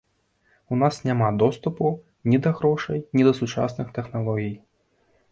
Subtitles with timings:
[0.75, 1.85] У нас няма доступу
[2.33, 4.55] ні да грошай, ні да сучасных тэхналогій.